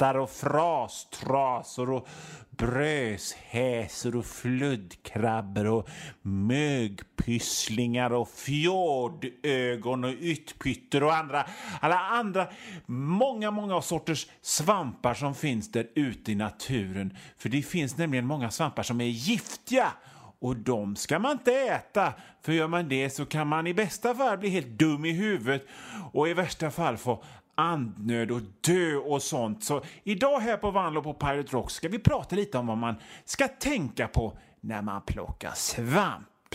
hattar 0.00 0.18
och 0.18 0.30
frastrasor 0.30 1.90
och 1.90 2.08
bröshäsor 2.50 4.16
och 4.16 4.26
fluddkrabbor 4.26 5.66
och 5.66 5.88
mögpysslingar 6.22 8.12
och 8.12 8.28
fjordögon 8.28 10.04
och 10.04 10.14
yttpytter 10.20 11.02
och 11.02 11.14
andra, 11.14 11.46
alla 11.80 11.98
andra, 11.98 12.48
många, 12.86 13.50
många 13.50 13.82
sorters 13.82 14.26
svampar 14.42 15.14
som 15.14 15.34
finns 15.34 15.72
där 15.72 15.86
ute 15.94 16.32
i 16.32 16.34
naturen. 16.34 17.16
För 17.38 17.48
det 17.48 17.62
finns 17.62 17.96
nämligen 17.96 18.26
många 18.26 18.50
svampar 18.50 18.82
som 18.82 19.00
är 19.00 19.04
giftiga 19.04 19.92
och 20.40 20.56
de 20.56 20.96
ska 20.96 21.18
man 21.18 21.32
inte 21.32 21.52
äta, 21.52 22.12
för 22.42 22.52
gör 22.52 22.68
man 22.68 22.88
det 22.88 23.10
så 23.10 23.26
kan 23.26 23.48
man 23.48 23.66
i 23.66 23.74
bästa 23.74 24.14
fall 24.14 24.38
bli 24.38 24.48
helt 24.48 24.78
dum 24.78 25.04
i 25.04 25.12
huvudet 25.12 25.66
och 26.12 26.28
i 26.28 26.34
värsta 26.34 26.70
fall 26.70 26.96
få 26.96 27.24
andnöd 27.60 28.30
och 28.30 28.40
dö 28.60 28.96
och 28.96 29.22
sånt. 29.22 29.64
Så 29.64 29.82
idag 30.04 30.40
här 30.40 30.56
på 30.56 30.70
Vanlo 30.70 31.02
på 31.02 31.14
Pirate 31.14 31.52
Rock 31.52 31.70
ska 31.70 31.88
vi 31.88 31.98
prata 31.98 32.36
lite 32.36 32.58
om 32.58 32.66
vad 32.66 32.78
man 32.78 32.94
ska 33.24 33.48
tänka 33.48 34.08
på 34.08 34.38
när 34.60 34.82
man 34.82 35.02
plockar 35.02 35.52
svamp. 35.54 36.54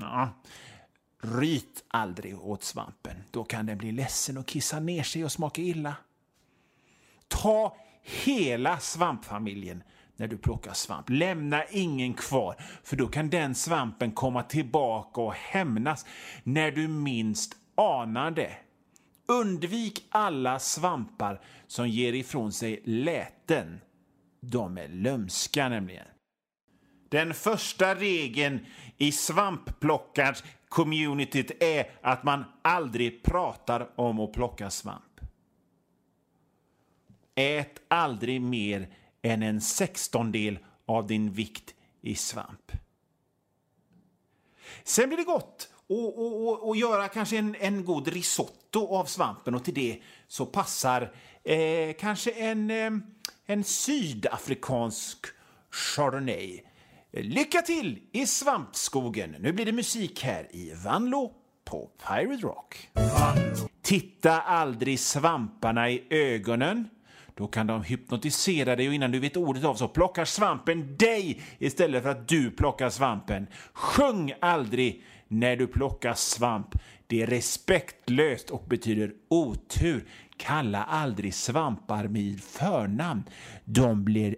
Ja. 0.00 0.28
Ryt 1.20 1.84
aldrig 1.88 2.38
åt 2.40 2.62
svampen. 2.62 3.16
Då 3.30 3.44
kan 3.44 3.66
den 3.66 3.78
bli 3.78 3.92
ledsen 3.92 4.38
och 4.38 4.46
kissa 4.46 4.80
ner 4.80 5.02
sig 5.02 5.24
och 5.24 5.32
smaka 5.32 5.62
illa. 5.62 5.94
Ta 7.28 7.76
hela 8.02 8.78
svampfamiljen 8.78 9.82
när 10.16 10.28
du 10.28 10.38
plockar 10.38 10.72
svamp. 10.72 11.10
Lämna 11.10 11.64
ingen 11.64 12.14
kvar, 12.14 12.56
för 12.82 12.96
då 12.96 13.06
kan 13.06 13.30
den 13.30 13.54
svampen 13.54 14.12
komma 14.12 14.42
tillbaka 14.42 15.20
och 15.20 15.34
hämnas 15.34 16.06
när 16.42 16.70
du 16.70 16.88
minst 16.88 17.56
anar 17.74 18.30
det. 18.30 18.52
Undvik 19.28 20.04
alla 20.08 20.58
svampar 20.58 21.40
som 21.66 21.88
ger 21.88 22.12
ifrån 22.12 22.52
sig 22.52 22.82
läten. 22.84 23.80
De 24.40 24.78
är 24.78 24.88
lömska 24.88 25.68
nämligen. 25.68 26.06
Den 27.08 27.34
första 27.34 27.94
regeln 27.94 28.66
i 28.96 29.12
svampplockarcommunityt 29.12 31.62
är 31.62 31.90
att 32.02 32.24
man 32.24 32.44
aldrig 32.62 33.22
pratar 33.22 34.00
om 34.00 34.20
att 34.20 34.32
plocka 34.32 34.70
svamp. 34.70 35.20
Ät 37.34 37.80
aldrig 37.88 38.42
mer 38.42 38.88
än 39.22 39.42
en 39.42 39.60
sextondel 39.60 40.58
av 40.86 41.06
din 41.06 41.32
vikt 41.32 41.74
i 42.00 42.14
svamp. 42.14 42.72
Sen 44.84 45.08
blir 45.08 45.18
det 45.18 45.24
gott 45.24 45.72
och, 45.88 46.18
och, 46.18 46.48
och, 46.48 46.68
och 46.68 46.76
göra 46.76 47.08
kanske 47.08 47.38
en, 47.38 47.56
en 47.60 47.84
god 47.84 48.08
risotto 48.08 48.86
av 48.96 49.04
svampen 49.04 49.54
och 49.54 49.64
till 49.64 49.74
det 49.74 49.98
så 50.28 50.46
passar 50.46 51.12
eh, 51.44 51.92
kanske 52.00 52.30
en, 52.30 52.70
eh, 52.70 52.90
en 53.46 53.64
sydafrikansk 53.64 55.26
chardonnay. 55.70 56.60
Lycka 57.12 57.62
till 57.62 57.98
i 58.12 58.26
svampskogen! 58.26 59.36
Nu 59.38 59.52
blir 59.52 59.66
det 59.66 59.72
musik 59.72 60.22
här 60.22 60.48
i 60.50 60.72
Vanlo 60.84 61.32
på 61.64 61.90
Pirate 62.06 62.42
Rock. 62.42 62.88
Titta 63.82 64.40
aldrig 64.40 65.00
svamparna 65.00 65.90
i 65.90 66.04
ögonen. 66.10 66.88
Då 67.34 67.46
kan 67.46 67.66
de 67.66 67.82
hypnotisera 67.82 68.76
dig 68.76 68.88
och 68.88 68.94
innan 68.94 69.12
du 69.12 69.18
vet 69.18 69.36
ordet 69.36 69.64
av 69.64 69.74
så 69.74 69.88
plockar 69.88 70.24
svampen 70.24 70.96
dig 70.96 71.42
istället 71.58 72.02
för 72.02 72.10
att 72.10 72.28
du 72.28 72.50
plockar 72.50 72.90
svampen. 72.90 73.46
Sjung 73.72 74.32
aldrig 74.40 75.04
när 75.28 75.56
du 75.56 75.66
plockar 75.66 76.14
svamp. 76.14 76.74
Det 77.06 77.22
är 77.22 77.26
respektlöst 77.26 78.50
och 78.50 78.64
betyder 78.68 79.12
otur. 79.28 80.04
Kalla 80.36 80.84
aldrig 80.84 81.34
svampar 81.34 82.08
med 82.08 82.40
förnamn. 82.40 83.22
De 83.64 84.04
blir 84.04 84.36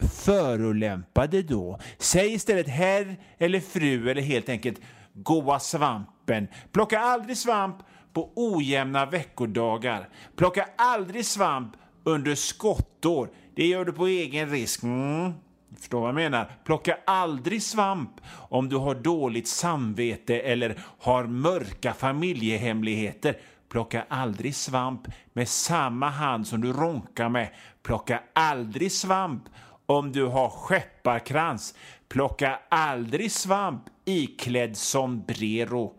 förolämpade 0.00 1.42
då. 1.42 1.78
Säg 1.98 2.32
istället 2.32 2.68
herr 2.68 3.16
eller 3.38 3.60
fru 3.60 4.10
eller 4.10 4.22
helt 4.22 4.48
enkelt 4.48 4.80
goa 5.12 5.60
svampen. 5.60 6.48
Plocka 6.72 6.98
aldrig 6.98 7.36
svamp 7.36 7.76
på 8.12 8.32
ojämna 8.36 9.06
veckodagar. 9.06 10.08
Plocka 10.36 10.68
aldrig 10.76 11.24
svamp 11.24 11.76
under 12.04 12.34
skottår. 12.34 13.30
Det 13.54 13.66
gör 13.66 13.84
du 13.84 13.92
på 13.92 14.06
egen 14.06 14.50
risk. 14.50 14.82
Mm. 14.82 15.32
Förstår 15.76 16.00
vad 16.00 16.08
jag 16.08 16.14
menar? 16.14 16.52
Plocka 16.64 16.98
aldrig 17.06 17.62
svamp 17.62 18.20
om 18.28 18.68
du 18.68 18.76
har 18.76 18.94
dåligt 18.94 19.48
samvete 19.48 20.40
eller 20.40 20.78
har 20.98 21.24
mörka 21.24 21.94
familjehemligheter. 21.94 23.36
Plocka 23.68 24.04
aldrig 24.08 24.54
svamp 24.54 25.08
med 25.32 25.48
samma 25.48 26.08
hand 26.08 26.46
som 26.46 26.60
du 26.60 26.72
ronkar 26.72 27.28
med. 27.28 27.48
Plocka 27.82 28.22
aldrig 28.32 28.92
svamp 28.92 29.42
om 29.86 30.12
du 30.12 30.24
har 30.24 30.50
skepparkrans. 30.50 31.74
Plocka 32.08 32.58
aldrig 32.68 33.32
svamp 33.32 33.82
iklädd 34.04 34.76
sombrero. 34.76 35.94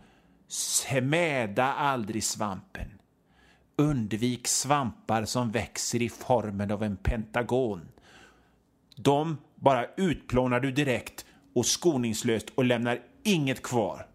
Smäda 0.47 1.73
aldrig 1.73 2.23
svampen. 2.23 2.99
Undvik 3.75 4.47
svampar 4.47 5.25
som 5.25 5.51
växer 5.51 6.01
i 6.01 6.09
formen 6.09 6.71
av 6.71 6.83
en 6.83 6.97
pentagon. 6.97 7.87
De 8.95 9.37
bara 9.59 9.85
utplånar 9.97 10.59
du 10.59 10.71
direkt 10.71 11.25
och 11.55 11.65
skoningslöst 11.65 12.49
och 12.55 12.63
lämnar 12.63 12.99
inget 13.23 13.63
kvar. 13.63 14.07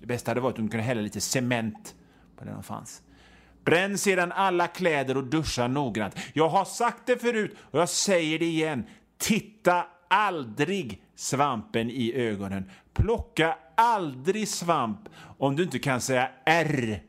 Det 0.00 0.06
bästa 0.06 0.30
hade 0.30 0.40
varit 0.40 0.58
om 0.58 0.64
du 0.64 0.70
kunde 0.70 0.84
hälla 0.84 1.00
lite 1.00 1.20
cement 1.20 1.94
på 2.36 2.44
där 2.44 2.52
de 2.52 2.62
fanns. 2.62 3.02
Bränn 3.64 3.98
sedan 3.98 4.32
alla 4.32 4.66
kläder 4.66 5.16
och 5.16 5.24
duscha 5.24 5.68
noggrant. 5.68 6.16
Jag 6.32 6.48
har 6.48 6.64
sagt 6.64 7.06
det 7.06 7.16
förut 7.16 7.56
och 7.60 7.80
jag 7.80 7.88
säger 7.88 8.38
det 8.38 8.44
igen. 8.44 8.84
Titta 9.18 9.86
aldrig 10.08 11.02
svampen 11.14 11.90
i 11.90 12.12
ögonen. 12.14 12.70
Plocka 12.92 13.56
aldrig 13.74 14.48
svamp 14.48 15.08
om 15.38 15.56
du 15.56 15.62
inte 15.62 15.78
kan 15.78 16.00
säga 16.00 16.30
R. 16.44 17.02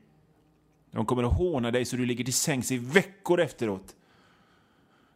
De 0.92 1.06
kommer 1.06 1.24
att 1.24 1.38
håna 1.38 1.72
dig 1.72 1.86
så 1.86 1.96
du 1.96 2.06
ligger 2.06 2.24
till 2.24 2.34
sängs 2.34 2.72
i 2.72 2.78
veckor 2.78 3.42
efteråt. 3.42 3.96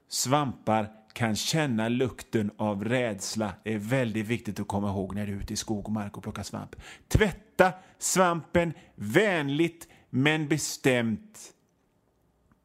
Svampar 0.10 0.90
kan 1.18 1.36
känna 1.36 1.90
lukten 1.90 2.52
av 2.58 2.84
rädsla 2.84 3.54
Det 3.64 3.74
är 3.74 3.78
väldigt 3.78 4.28
viktigt 4.28 4.60
att 4.60 4.68
komma 4.68 4.90
ihåg 4.90 5.16
när 5.16 5.28
du 5.28 5.34
är 5.34 5.38
ute 5.38 5.54
i 5.54 5.56
skog 5.56 5.86
och 5.86 5.92
mark 5.92 6.18
och 6.18 6.24
plockar 6.24 6.44
svamp. 6.44 6.76
Tvätta 7.08 7.74
svampen 8.00 8.74
vänligt 8.96 9.88
men 10.10 10.48
bestämt. 10.48 11.40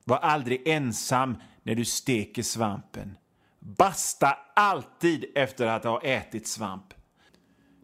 Var 0.04 0.16
aldrig 0.16 0.68
ensam 0.68 1.36
när 1.62 1.74
du 1.74 1.84
steker 1.84 2.42
svampen. 2.42 3.16
Basta 3.58 4.38
alltid 4.56 5.24
efter 5.34 5.66
att 5.66 5.84
ha 5.84 6.02
ätit 6.02 6.46
svamp. 6.46 6.94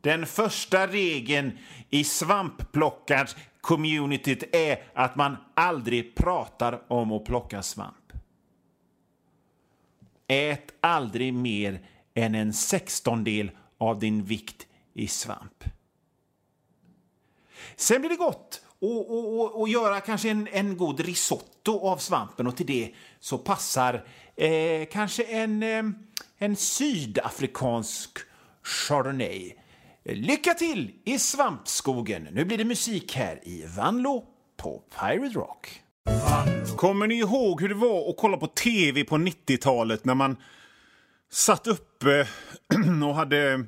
Den 0.01 0.27
första 0.27 0.87
regeln 0.87 1.59
i 1.91 2.05
svampplockarcommunityt 2.05 4.55
är 4.55 4.83
att 4.95 5.17
man 5.17 5.37
aldrig 5.55 6.15
pratar 6.15 6.93
om 6.93 7.13
att 7.13 7.25
plocka 7.25 7.63
svamp. 7.63 7.98
Ät 10.29 10.75
aldrig 10.81 11.35
mer 11.35 11.81
än 12.15 12.35
en 12.35 12.53
sextondel 12.53 13.51
av 13.79 13.99
din 13.99 14.25
vikt 14.25 14.67
i 14.95 15.09
svamp. 15.09 15.65
Sen 17.77 18.01
blir 18.01 18.11
det 18.11 18.17
gott 18.17 18.63
och, 18.81 19.11
och, 19.11 19.41
och, 19.41 19.61
och 19.61 19.69
göra 19.69 20.01
kanske 20.01 20.31
en, 20.31 20.49
en 20.53 20.77
god 20.77 21.01
risotto 21.01 21.81
av 21.81 21.97
svampen 21.97 22.47
och 22.47 22.57
till 22.57 22.67
det 22.67 22.95
så 23.21 23.39
passar 23.39 24.05
eh, 24.37 24.89
kanske 24.91 25.23
en, 25.23 25.63
eh, 25.63 25.85
en 26.39 26.57
sydafrikansk 26.57 28.19
Chardonnay. 28.63 29.55
Lycka 30.05 30.55
till 30.55 30.95
i 31.05 31.19
svampskogen! 31.19 32.29
Nu 32.33 32.45
blir 32.45 32.59
det 32.59 32.65
musik 32.65 33.17
här 33.17 33.41
i 33.43 33.67
Vanlo 33.77 34.25
på 34.57 34.83
Pirate 35.01 35.39
Rock. 35.39 35.83
Kommer 36.77 37.07
ni 37.07 37.15
ihåg 37.15 37.61
hur 37.61 37.69
det 37.69 37.75
var 37.75 38.11
att 38.11 38.17
kolla 38.17 38.37
på 38.37 38.47
tv 38.47 39.05
på 39.05 39.17
90-talet 39.17 40.05
när 40.05 40.15
man 40.15 40.37
satt 41.31 41.67
uppe 41.67 42.29
och 43.09 43.15
hade 43.15 43.65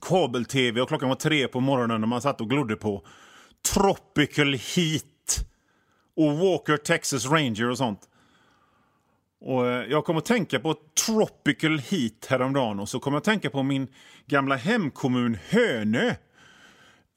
kabel-tv 0.00 0.80
och 0.80 0.88
klockan 0.88 1.08
var 1.08 1.16
tre 1.16 1.48
på 1.48 1.60
morgonen 1.60 2.02
och 2.02 2.08
man 2.08 2.22
satt 2.22 2.40
och 2.40 2.50
glodde 2.50 2.76
på 2.76 3.06
Tropical 3.74 4.54
Heat 4.54 5.04
och 6.16 6.38
Walker 6.38 6.76
Texas 6.76 7.26
Ranger 7.26 7.70
och 7.70 7.78
sånt. 7.78 8.00
Och 9.40 9.66
eh, 9.66 9.86
jag 9.90 10.04
kom 10.04 10.16
att 10.16 10.24
tänka 10.24 10.60
på 10.60 10.74
Tropical 11.06 11.78
Heat 11.78 12.26
häromdagen 12.28 12.80
och 12.80 12.88
så 12.88 13.00
kom 13.00 13.12
jag 13.12 13.18
att 13.18 13.24
tänka 13.24 13.50
på 13.50 13.62
min 13.62 13.88
gamla 14.26 14.56
hemkommun 14.56 15.38
Hönö. 15.48 16.14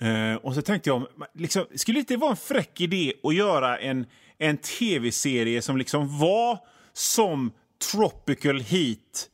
Eh, 0.02 0.36
och 0.36 0.56
så 0.56 0.62
tänkte 0.62 0.90
jag, 0.90 1.08
liksom, 1.34 1.66
skulle 1.76 1.98
det 1.98 2.00
inte 2.00 2.18
vara 2.18 2.32
en 2.32 2.38
fräck 2.38 2.82
idé 2.82 3.14
att 3.24 3.36
göra 3.36 3.78
en, 3.78 4.06
en 4.38 4.58
tv-serie 4.58 5.62
som 5.62 5.78
liksom 5.78 6.20
var 6.20 6.60
som 6.94 7.52
Tropical 7.92 8.62
Heat 8.62 9.30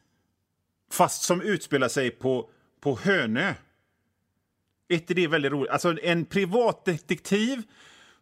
fast 0.91 1.23
som 1.23 1.41
utspelar 1.41 1.87
sig 1.87 2.11
på, 2.11 2.49
på 2.81 2.99
Hönö? 3.03 3.53
Är 4.87 5.11
är 5.11 5.15
det 5.15 5.27
väldigt 5.27 5.51
roligt. 5.51 5.71
Alltså 5.71 5.97
en 6.03 6.25
privatdetektiv 6.25 7.63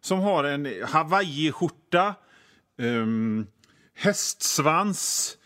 som 0.00 0.18
har 0.18 0.44
en 0.44 0.84
hawaiiskjorta, 0.84 2.14
um, 2.78 3.46
hästsvans, 3.94 5.36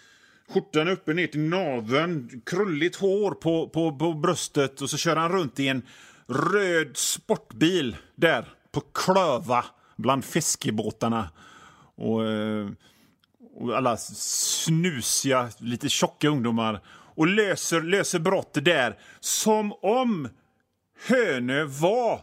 skjortan 0.49 0.89
uppe 0.89 1.15
ner 1.15 1.27
till 1.27 1.41
naveln, 1.41 2.43
krulligt 2.47 2.97
hår 2.97 3.31
på, 3.31 3.69
på, 3.69 3.99
på 3.99 4.13
bröstet 4.13 4.83
och 4.83 4.91
så 4.91 4.97
kör 4.97 5.17
han 5.17 5.33
runt 5.33 5.61
i 5.61 5.69
en 5.69 5.83
röd 6.29 6.97
sportbil 6.97 7.97
där 8.15 8.49
på 8.73 8.81
Klöva 8.81 9.65
bland 9.97 10.25
fiskebåtarna. 10.25 11.31
Och, 11.97 12.27
eh, 12.27 12.69
och 13.55 13.77
alla 13.77 13.97
snusiga, 13.97 15.51
lite 15.59 15.89
tjocka 15.89 16.29
ungdomar 16.29 16.81
och 16.89 17.27
löser, 17.27 17.83
löser 17.83 18.19
brott 18.19 18.55
där 18.55 18.99
som 19.21 19.73
om 19.73 20.29
Hönö 21.09 21.65
var 21.65 22.21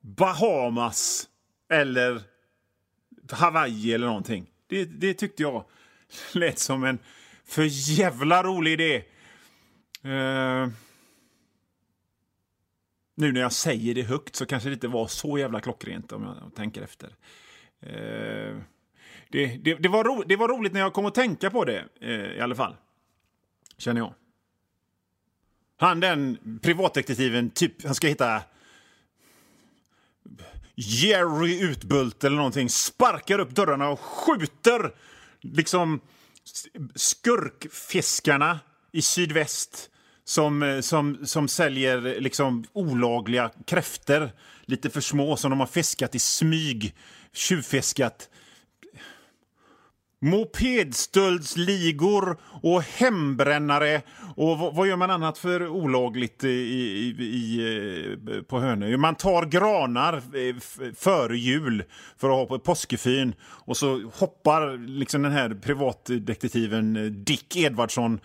Bahamas 0.00 1.28
eller 1.72 2.22
Hawaii 3.30 3.92
eller 3.94 4.06
någonting. 4.06 4.46
Det, 4.68 4.84
det 4.84 5.14
tyckte 5.14 5.42
jag 5.42 5.64
lät 6.32 6.58
som 6.58 6.84
en 6.84 6.98
för 7.44 7.62
jävla 7.98 8.42
rolig 8.42 8.72
idé. 8.72 9.04
Uh, 10.04 10.68
nu 13.18 13.32
när 13.32 13.40
jag 13.40 13.52
säger 13.52 13.94
det 13.94 14.02
högt 14.02 14.36
så 14.36 14.46
kanske 14.46 14.68
det 14.68 14.72
inte 14.72 14.88
var 14.88 15.06
så 15.06 15.38
jävla 15.38 15.60
klockrent 15.60 16.12
om 16.12 16.22
jag 16.22 16.54
tänker 16.54 16.82
efter. 16.82 17.08
Eh, 17.80 18.56
det, 19.28 19.46
det, 19.56 19.74
det, 19.74 19.88
var 19.88 20.04
ro, 20.04 20.22
det 20.26 20.36
var 20.36 20.48
roligt 20.48 20.72
när 20.72 20.80
jag 20.80 20.92
kom 20.92 21.06
att 21.06 21.14
tänka 21.14 21.50
på 21.50 21.64
det 21.64 21.84
eh, 22.00 22.10
i 22.10 22.40
alla 22.40 22.54
fall. 22.54 22.76
Känner 23.78 24.00
jag. 24.00 24.14
Han 25.76 26.00
den 26.00 26.38
privatdetektiven, 26.62 27.50
typ, 27.50 27.84
han 27.84 27.94
ska 27.94 28.06
hitta 28.06 28.42
Jerry 30.74 31.60
Utbult 31.60 32.24
eller 32.24 32.36
någonting, 32.36 32.68
sparkar 32.68 33.38
upp 33.38 33.50
dörrarna 33.50 33.88
och 33.88 34.00
skjuter 34.00 34.94
liksom 35.40 36.00
skurkfiskarna 36.94 38.60
i 38.92 39.02
sydväst 39.02 39.90
som, 40.28 40.62
eh, 40.62 40.80
som, 40.80 41.26
som 41.26 41.48
säljer 41.48 42.20
liksom 42.20 42.64
olagliga 42.72 43.50
kräfter, 43.66 44.32
lite 44.62 44.90
för 44.90 45.00
små, 45.00 45.36
som 45.36 45.50
de 45.50 45.60
har 45.60 45.66
fiskat 45.66 46.14
i 46.14 46.18
smyg, 46.18 46.94
tjuvfiskat 47.32 48.28
mopedstöldsligor 50.20 52.36
och 52.62 52.82
hembrännare. 52.82 54.02
Och 54.36 54.58
vad, 54.58 54.88
gör 54.88 54.96
man 54.96 55.10
annat 55.10 55.38
för 55.38 55.68
olagligt 55.68 56.44
i, 56.44 56.48
i, 56.48 57.16
i, 57.20 57.60
eh, 58.30 58.42
på 58.42 58.60
Hönö? 58.60 58.96
Man 58.96 59.14
tar 59.14 59.46
granar 59.46 60.14
eh, 60.14 60.56
före 60.94 61.36
jul 61.36 61.84
för 62.16 62.28
att 62.28 62.34
ha 62.34 62.46
på 62.46 62.58
påskefyn 62.58 63.34
och 63.40 63.76
så 63.76 64.10
hoppar 64.14 64.88
liksom 64.88 65.22
den 65.22 65.32
här 65.32 65.54
privatdetektiven 65.54 67.14
Dick 67.24 67.56
Edvardsson 67.56 68.20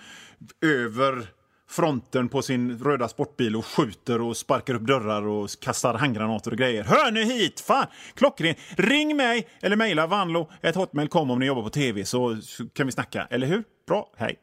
över 0.62 1.28
fronten 1.76 2.30
på 2.30 2.42
sin 2.42 2.80
röda 2.80 3.08
sportbil 3.08 3.56
och 3.56 3.66
skjuter 3.66 4.22
och 4.22 4.38
sparkar 4.38 4.74
upp 4.74 4.82
dörrar 4.82 5.28
och 5.28 5.50
kastar 5.62 5.94
handgranater 5.94 6.52
och 6.52 6.58
grejer. 6.58 6.84
Hör 6.84 7.12
nu 7.12 7.24
hit! 7.24 7.60
Fan! 7.60 7.86
Klockren! 8.14 8.56
Ring 8.70 9.18
mig 9.18 9.48
eller 9.62 9.76
mejla 9.76 10.08
vanlo.hotmail.com 10.08 11.32
om 11.32 11.40
ni 11.40 11.46
jobbar 11.46 11.64
på 11.64 11.70
tv 11.70 12.06
så, 12.06 12.38
så 12.42 12.70
kan 12.70 12.86
vi 12.86 12.92
snacka. 12.92 13.28
Eller 13.30 13.48
hur? 13.48 13.64
Bra, 13.88 14.14
hej! 14.18 14.40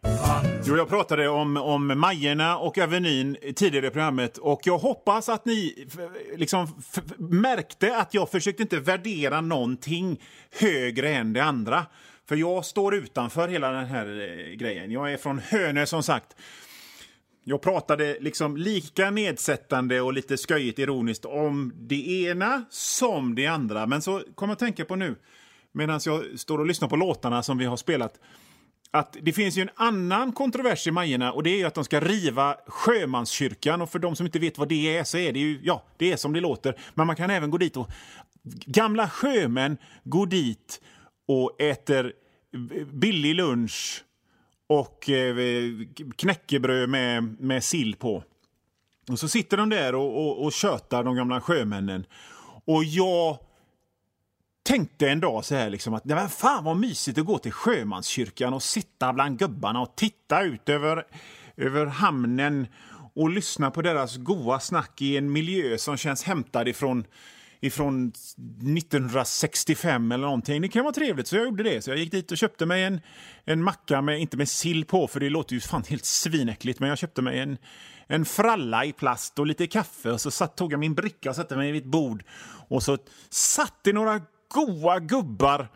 Jo, 0.64 0.76
jag 0.76 0.88
pratade 0.88 1.28
om, 1.28 1.56
om 1.56 1.98
Majerna 2.00 2.58
och 2.58 2.78
Avenyn 2.78 3.36
tidigare 3.56 3.86
i 3.86 3.90
programmet 3.90 4.38
och 4.38 4.60
jag 4.64 4.78
hoppas 4.78 5.28
att 5.28 5.44
ni 5.44 5.86
liksom 6.36 6.82
märkte 7.18 7.96
att 7.96 8.14
jag 8.14 8.30
försökte 8.30 8.62
inte 8.62 8.80
värdera 8.80 9.40
någonting 9.40 10.20
högre 10.60 11.14
än 11.14 11.32
det 11.32 11.44
andra. 11.44 11.86
För 12.28 12.36
jag 12.36 12.64
står 12.64 12.94
utanför 12.94 13.48
hela 13.48 13.70
den 13.70 13.86
här 13.86 14.06
eh, 14.06 14.54
grejen. 14.54 14.90
Jag 14.90 15.12
är 15.12 15.16
från 15.16 15.38
Hönö 15.38 15.86
som 15.86 16.02
sagt. 16.02 16.36
Jag 17.44 17.62
pratade 17.62 18.16
liksom 18.20 18.56
lika 18.56 19.10
nedsättande 19.10 20.00
och 20.00 20.12
lite 20.12 20.36
sköjigt 20.36 20.78
ironiskt 20.78 21.24
om 21.24 21.72
det 21.76 22.22
ena 22.22 22.64
som 22.70 23.34
det 23.34 23.46
andra. 23.46 23.86
Men 23.86 24.02
så 24.02 24.22
kom 24.34 24.48
jag 24.48 24.52
att 24.52 24.58
tänka 24.58 24.84
på 24.84 24.96
nu, 24.96 25.16
medan 25.72 26.00
jag 26.06 26.24
står 26.38 26.58
och 26.58 26.66
lyssnar 26.66 26.88
på 26.88 26.96
låtarna 26.96 27.42
som 27.42 27.58
vi 27.58 27.64
har 27.64 27.76
spelat, 27.76 28.20
att 28.90 29.16
det 29.22 29.32
finns 29.32 29.58
ju 29.58 29.62
en 29.62 29.70
annan 29.74 30.32
kontrovers 30.32 30.86
i 30.86 30.90
Majerna 30.90 31.32
och 31.32 31.42
det 31.42 31.62
är 31.62 31.66
att 31.66 31.74
de 31.74 31.84
ska 31.84 32.00
riva 32.00 32.56
Sjömanskyrkan. 32.66 33.82
Och 33.82 33.90
för 33.90 33.98
de 33.98 34.16
som 34.16 34.26
inte 34.26 34.38
vet 34.38 34.58
vad 34.58 34.68
det 34.68 34.96
är 34.96 35.04
så 35.04 35.18
är 35.18 35.32
det 35.32 35.38
ju, 35.38 35.60
ja, 35.62 35.84
det 35.96 36.12
är 36.12 36.16
som 36.16 36.32
det 36.32 36.40
låter. 36.40 36.80
Men 36.94 37.06
man 37.06 37.16
kan 37.16 37.30
även 37.30 37.50
gå 37.50 37.58
dit 37.58 37.76
och... 37.76 37.90
Gamla 38.66 39.08
sjömän 39.08 39.78
går 40.04 40.26
dit 40.26 40.80
och 41.28 41.60
äter 41.60 42.12
billig 42.92 43.34
lunch 43.34 44.04
och 44.70 45.10
eh, 45.10 45.36
knäckebröd 46.16 46.88
med, 46.88 47.40
med 47.40 47.64
sill 47.64 47.96
på. 47.96 48.22
Och 49.10 49.18
så 49.18 49.28
sitter 49.28 49.56
de 49.56 49.68
där 49.68 49.94
och, 49.94 50.26
och, 50.26 50.44
och 50.44 50.52
tjötar, 50.52 51.04
de 51.04 51.16
gamla 51.16 51.40
sjömännen. 51.40 52.06
Och 52.64 52.84
jag 52.84 53.38
tänkte 54.62 55.08
en 55.08 55.20
dag 55.20 55.44
så 55.44 55.54
här 55.54 55.70
liksom 55.70 55.94
att 55.94 56.04
nej, 56.04 56.28
fan 56.28 56.64
vad 56.64 56.76
mysigt 56.76 57.18
att 57.18 57.24
gå 57.24 57.38
till 57.38 57.52
sjömanskyrkan 57.52 58.54
och 58.54 58.62
sitta 58.62 59.12
bland 59.12 59.38
gubbarna 59.38 59.80
och 59.80 59.96
titta 59.96 60.42
ut 60.42 60.68
över, 60.68 61.04
över 61.56 61.86
hamnen 61.86 62.66
och 63.14 63.30
lyssna 63.30 63.70
på 63.70 63.82
deras 63.82 64.16
goa 64.16 64.60
snack 64.60 65.02
i 65.02 65.16
en 65.16 65.32
miljö 65.32 65.78
som 65.78 65.96
känns 65.96 66.22
hämtad 66.22 66.68
ifrån 66.68 67.04
ifrån 67.60 68.08
1965 68.08 70.12
eller 70.12 70.24
någonting. 70.24 70.62
Det 70.62 70.68
kan 70.68 70.84
vara 70.84 70.94
trevligt, 70.94 71.28
så 71.28 71.36
jag 71.36 71.44
gjorde 71.44 71.62
det. 71.62 71.82
Så 71.82 71.90
jag 71.90 71.98
gick 71.98 72.10
dit 72.10 72.32
och 72.32 72.38
köpte 72.38 72.66
mig 72.66 72.84
en, 72.84 73.00
en 73.44 73.62
macka, 73.62 74.02
med, 74.02 74.20
inte 74.20 74.36
med 74.36 74.48
sill 74.48 74.84
på, 74.84 75.06
för 75.06 75.20
det 75.20 75.30
låter 75.30 75.54
ju 75.54 75.60
fan 75.60 75.84
helt 75.88 76.04
svinäckligt, 76.04 76.80
men 76.80 76.88
jag 76.88 76.98
köpte 76.98 77.22
mig 77.22 77.38
en, 77.38 77.58
en 78.06 78.24
fralla 78.24 78.84
i 78.84 78.92
plast 78.92 79.38
och 79.38 79.46
lite 79.46 79.66
kaffe 79.66 80.10
och 80.10 80.20
så 80.20 80.30
satt, 80.30 80.56
tog 80.56 80.72
jag 80.72 80.80
min 80.80 80.94
bricka 80.94 81.30
och 81.30 81.36
satte 81.36 81.56
mig 81.56 81.72
vid 81.72 81.82
ett 81.82 81.88
bord 81.88 82.24
och 82.68 82.82
så 82.82 82.98
satt 83.30 83.74
det 83.82 83.92
några 83.92 84.20
goa 84.54 84.98
gubbar 84.98 85.68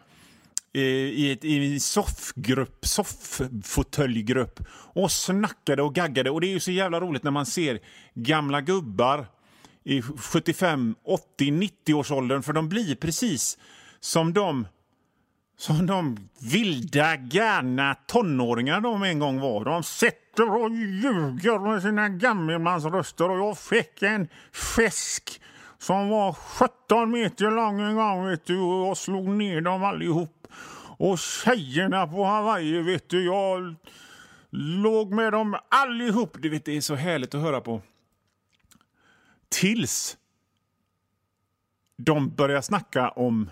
eh, 0.75 0.83
i, 0.83 1.33
ett, 1.33 1.45
i 1.45 1.75
en 1.75 1.81
soffgrupp, 1.81 2.87
sofffåtöljgrupp 2.87 4.61
och 4.71 5.13
snackade 5.13 5.83
och 5.83 5.95
gaggade. 5.95 6.31
Och 6.31 6.41
det 6.41 6.47
är 6.47 6.53
ju 6.53 6.61
så 6.61 6.71
jävla 6.71 7.01
roligt 7.01 7.23
när 7.23 7.31
man 7.31 7.47
ser 7.47 7.81
gamla 8.15 8.61
gubbar 8.61 9.27
i 9.85 10.03
75, 10.03 10.95
80, 11.05 11.51
90-årsåldern 11.51 12.43
för 12.43 12.53
de 12.53 12.69
blir 12.69 12.95
precis 12.95 13.59
som 14.01 14.33
de 14.33 14.67
som 15.57 15.87
de 15.87 16.17
vilda, 16.53 17.17
gärna 17.17 17.95
tonåringar 17.95 18.81
de 18.81 19.03
en 19.03 19.19
gång 19.19 19.41
var. 19.41 19.65
De 19.65 19.83
sitter 19.83 20.51
och 20.63 20.71
ljuger 20.71 21.59
med 21.59 21.83
sina 21.83 22.09
gammelmansröster 22.09 23.31
och 23.31 23.39
jag 23.39 23.59
fick 23.59 24.03
en 24.03 24.29
fisk 24.53 25.41
som 25.79 26.09
var 26.09 26.33
17 26.33 27.11
meter 27.11 27.51
lång 27.51 27.81
en 27.81 27.95
gång 27.95 28.27
vet 28.27 28.47
du, 28.47 28.59
och 28.59 28.87
jag 28.87 28.97
slog 28.97 29.29
ner 29.29 29.61
dem 29.61 29.85
allihop. 29.85 30.47
Och 30.99 31.19
tjejerna 31.19 32.07
på 32.07 32.25
Hawaii, 32.25 32.83
vet 32.83 33.09
du, 33.09 33.25
jag 33.25 33.75
låg 34.51 35.13
med 35.13 35.33
dem 35.33 35.57
allihop. 35.69 36.37
Du 36.41 36.49
vet, 36.49 36.65
det 36.65 36.77
är 36.77 36.81
så 36.81 36.95
härligt 36.95 37.35
att 37.35 37.41
höra 37.41 37.61
på. 37.61 37.81
Tills 39.55 40.17
de 41.97 42.35
börjar 42.35 42.61
snacka 42.61 43.09
om 43.09 43.51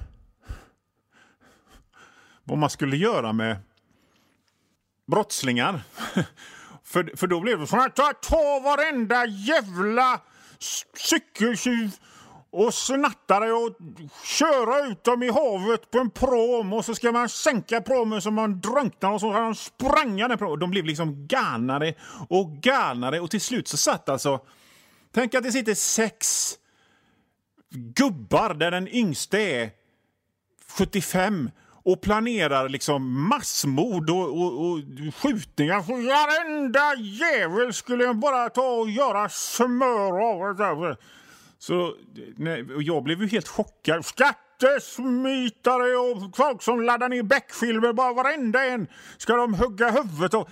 vad 2.44 2.58
man 2.58 2.70
skulle 2.70 2.96
göra 2.96 3.32
med 3.32 3.56
brottslingar. 5.06 5.82
För, 6.84 7.16
för 7.16 7.26
då 7.26 7.40
blev 7.40 7.60
det 7.60 7.66
så 7.66 7.76
här, 7.76 7.88
ta, 7.88 8.12
ta 8.12 8.60
varenda 8.64 9.26
jävla 9.26 10.20
cykeltjuv 10.96 11.90
och 12.50 12.74
snattare 12.74 13.52
och 13.52 13.76
köra 14.24 14.86
ut 14.86 15.04
dem 15.04 15.22
i 15.22 15.30
havet 15.30 15.90
på 15.90 15.98
en 15.98 16.10
prom 16.10 16.72
och 16.72 16.84
så 16.84 16.94
ska 16.94 17.12
man 17.12 17.28
sänka 17.28 17.80
promen 17.80 18.22
så 18.22 18.30
man 18.30 18.60
drunknar 18.60 19.12
och 19.12 19.20
så 19.20 19.32
ska 19.32 19.40
de 19.40 19.54
sprangande 19.54 20.36
prom. 20.36 20.58
De 20.58 20.70
blev 20.70 20.84
liksom 20.84 21.26
galnare 21.26 21.94
och 22.28 22.50
galnare 22.50 23.20
och 23.20 23.30
till 23.30 23.40
slut 23.40 23.68
så 23.68 23.76
satt 23.76 24.08
alltså... 24.08 24.40
Tänk 25.12 25.34
att 25.34 25.42
det 25.42 25.52
sitter 25.52 25.74
sex 25.74 26.52
gubbar 27.70 28.54
där 28.54 28.70
den 28.70 28.88
yngste 28.88 29.38
är 29.38 29.70
75 30.68 31.50
och 31.84 32.00
planerar 32.00 32.68
liksom 32.68 33.28
massmord 33.28 34.10
och, 34.10 34.40
och, 34.40 34.66
och 34.66 34.80
skjutningar. 35.14 35.82
Så 35.82 35.92
varenda 35.92 36.94
jävel 36.94 37.72
skulle 37.72 38.14
bara 38.14 38.48
ta 38.48 38.70
och 38.70 38.90
göra 38.90 39.28
smör 39.28 40.20
av. 40.20 40.96
Så 41.58 41.96
nej, 42.36 42.66
jag 42.78 43.02
blev 43.02 43.22
ju 43.22 43.28
helt 43.28 43.48
chockad. 43.48 44.04
Skattesmitare 44.04 45.96
och 45.96 46.36
folk 46.36 46.62
som 46.62 46.80
laddar 46.82 47.08
ner 47.08 47.22
Beck-filmer, 47.22 47.92
bara 47.92 48.12
varenda 48.12 48.64
en 48.64 48.86
ska 49.16 49.36
de 49.36 49.54
hugga 49.54 49.90
huvudet 49.90 50.34
av. 50.34 50.48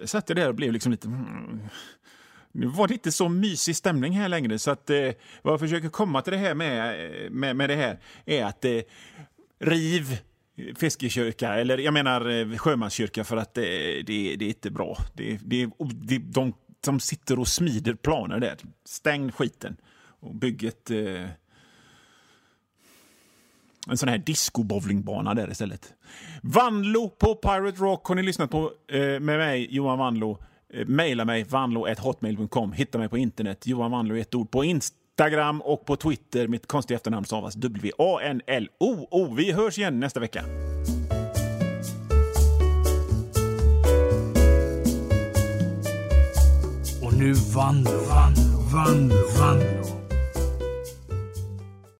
Jag 0.00 0.08
satt 0.08 0.26
där 0.26 0.48
och 0.48 0.54
blev 0.54 0.72
liksom 0.72 0.92
lite... 0.92 1.08
Nu 2.56 2.66
var 2.66 2.88
det 2.88 2.94
inte 2.94 3.12
så 3.12 3.28
mysig 3.28 3.76
stämning 3.76 4.12
här 4.12 4.28
längre, 4.28 4.58
så 4.58 4.70
att, 4.70 4.90
eh, 4.90 5.10
vad 5.42 5.52
jag 5.52 5.60
försöker 5.60 5.88
komma 5.88 6.22
till 6.22 6.32
det 6.32 6.38
här 6.38 6.54
med, 6.54 7.04
eh, 7.04 7.30
med, 7.30 7.56
med 7.56 7.70
det 7.70 7.76
här 7.76 7.98
är 8.24 8.44
att 8.44 8.64
eh, 8.64 8.80
riv 9.58 10.18
fiskekyrka, 10.76 11.54
eller 11.54 11.78
jag 11.78 11.94
menar 11.94 12.30
eh, 12.30 12.56
sjömanskyrka 12.56 13.24
för 13.24 13.36
att 13.36 13.54
det, 13.54 14.02
det, 14.02 14.36
det 14.36 14.44
är 14.44 14.48
inte 14.48 14.70
bra. 14.70 14.98
Det, 15.14 15.38
det, 15.42 15.70
det, 15.78 16.18
de 16.18 16.52
som 16.84 17.00
sitter 17.00 17.38
och 17.38 17.48
smider 17.48 17.94
planer 17.94 18.40
där, 18.40 18.56
stäng 18.84 19.32
skiten 19.32 19.76
och 20.20 20.34
bygg 20.34 20.64
ett, 20.64 20.90
eh, 20.90 21.28
en 23.88 23.96
sån 23.96 24.08
här 24.08 24.18
disco-bowlingbana 24.18 25.34
där 25.34 25.50
istället. 25.50 25.94
Vanlo 26.42 27.08
på 27.08 27.34
Pirate 27.34 27.78
Rock 27.78 28.06
har 28.06 28.14
ni 28.14 28.22
lyssnat 28.22 28.50
på 28.50 28.72
eh, 28.88 29.00
med 29.00 29.20
mig, 29.20 29.66
Johan 29.70 29.98
Vanlo. 29.98 30.38
Eh, 30.72 30.86
maila 30.86 31.24
mig, 31.24 31.44
vanlo.hotmail.com. 31.44 32.72
Hitta 32.72 32.98
mig 32.98 33.08
på 33.08 33.18
internet, 33.18 33.66
Johan 33.66 33.90
Vanlo 33.90 34.16
ett 34.16 34.34
ord 34.34 34.50
på 34.50 34.64
Instagram 34.64 35.06
Instagram 35.18 35.60
och 35.60 35.84
på 35.86 35.96
Twitter. 35.96 36.48
Mitt 36.48 36.66
konstiga 36.66 36.96
efternamn 36.96 37.24
stavas 37.24 37.54
W-A-N-L-O-O. 37.56 39.34
Vi 39.34 39.52
hörs 39.52 39.78
igen 39.78 40.00
nästa 40.00 40.20
vecka. 40.20 40.44
Och 47.02 47.12
nu 47.18 47.32
Vanlo, 47.32 47.90
Vanlo, 47.90 48.60
Vanlo, 48.72 49.16
Vanlo. 49.38 50.05